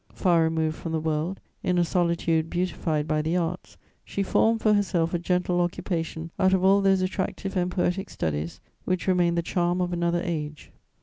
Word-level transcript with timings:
Far 0.15 0.41
removed 0.43 0.77
from 0.77 0.93
the 0.93 0.99
world, 0.99 1.39
in 1.61 1.77
a 1.77 1.83
solitude 1.85 2.49
beautified 2.49 3.07
by 3.07 3.21
the 3.21 3.37
arts, 3.37 3.77
she 4.03 4.23
formed 4.23 4.61
for 4.61 4.73
herself 4.73 5.13
a 5.13 5.19
gentle 5.19 5.61
occupation 5.61 6.31
out 6.39 6.55
of 6.55 6.63
all 6.65 6.81
those 6.81 7.03
attractive 7.03 7.55
and 7.55 7.69
poetic 7.69 8.09
studies 8.09 8.59
which 8.83 9.05
remain 9.05 9.35
the 9.35 9.43
charm 9.43 9.79
of 9.79 9.93
another 9.93 10.23
age. 10.25 10.71